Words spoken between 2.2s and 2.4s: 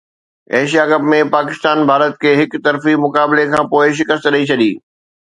کي